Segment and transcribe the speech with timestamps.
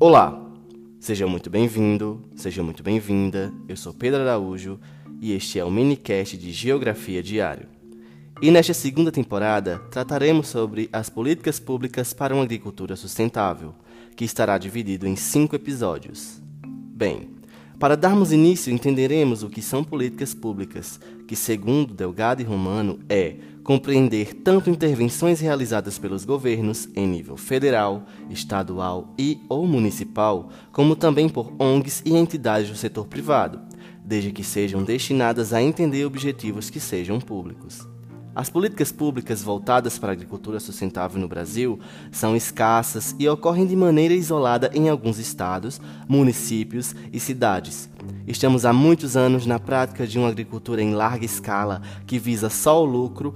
[0.00, 0.50] Olá,
[0.98, 3.52] seja muito bem-vindo, seja muito bem-vinda.
[3.68, 4.80] Eu sou Pedro Araújo
[5.20, 7.68] e este é o minicast de Geografia Diário.
[8.40, 13.74] E nesta segunda temporada trataremos sobre as políticas públicas para uma agricultura sustentável,
[14.16, 16.42] que estará dividido em cinco episódios.
[16.64, 17.28] Bem,
[17.82, 23.34] para darmos início, entenderemos o que são políticas públicas, que, segundo Delgado e Romano, é
[23.64, 31.28] compreender tanto intervenções realizadas pelos governos em nível federal, estadual e ou municipal, como também
[31.28, 33.58] por ONGs e entidades do setor privado,
[34.04, 37.80] desde que sejam destinadas a entender objetivos que sejam públicos.
[38.34, 41.78] As políticas públicas voltadas para a agricultura sustentável no Brasil
[42.10, 47.90] são escassas e ocorrem de maneira isolada em alguns estados, municípios e cidades.
[48.26, 52.82] Estamos há muitos anos na prática de uma agricultura em larga escala que visa só
[52.82, 53.34] o lucro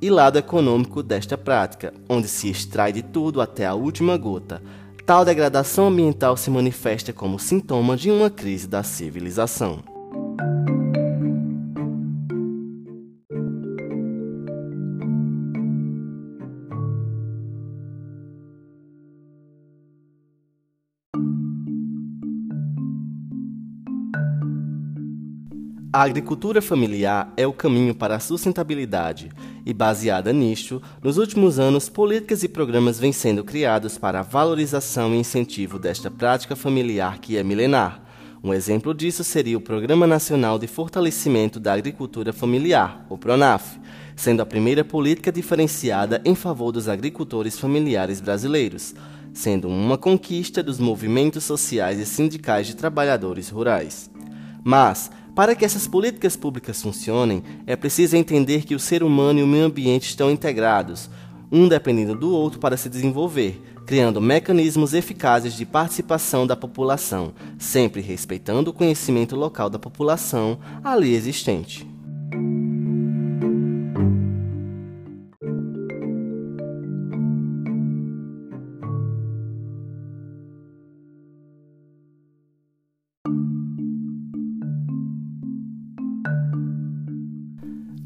[0.00, 4.62] e lado econômico desta prática, onde se extrai de tudo até a última gota.
[5.04, 9.97] Tal degradação ambiental se manifesta como sintoma de uma crise da civilização.
[25.90, 29.30] A agricultura familiar é o caminho para a sustentabilidade
[29.64, 35.14] e, baseada nisto, nos últimos anos, políticas e programas vêm sendo criados para a valorização
[35.14, 38.02] e incentivo desta prática familiar que é milenar.
[38.44, 43.80] Um exemplo disso seria o Programa Nacional de Fortalecimento da Agricultura Familiar, o PRONAF,
[44.14, 48.94] sendo a primeira política diferenciada em favor dos agricultores familiares brasileiros,
[49.32, 54.10] sendo uma conquista dos movimentos sociais e sindicais de trabalhadores rurais.
[54.64, 59.42] Mas, para que essas políticas públicas funcionem, é preciso entender que o ser humano e
[59.42, 61.08] o meio ambiente estão integrados,
[61.50, 68.02] um dependendo do outro para se desenvolver, criando mecanismos eficazes de participação da população, sempre
[68.02, 71.86] respeitando o conhecimento local da população ali existente.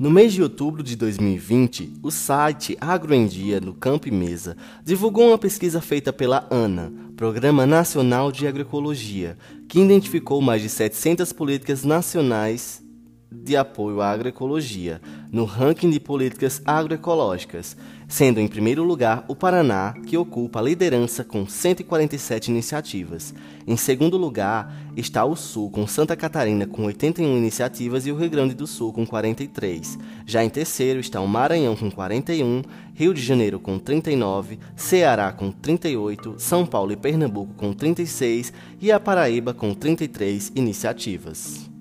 [0.03, 5.39] No mês de outubro de 2020, o site Agroendia no Campo e Mesa divulgou uma
[5.39, 12.83] pesquisa feita pela ANA, Programa Nacional de Agroecologia, que identificou mais de 700 políticas nacionais
[13.33, 15.01] de apoio à agroecologia
[15.33, 17.75] no ranking de políticas agroecológicas,
[18.07, 23.35] sendo em primeiro lugar o Paraná, que ocupa a liderança com 147 iniciativas.
[23.67, 28.29] Em segundo lugar está o Sul, com Santa Catarina com 81 iniciativas e o Rio
[28.29, 29.99] Grande do Sul com 43.
[30.27, 32.63] Já em terceiro está o Maranhão com 41,
[32.95, 38.93] Rio de Janeiro com 39, Ceará com 38, São Paulo e Pernambuco com 36 e
[38.93, 41.72] a Paraíba com 33 iniciativas.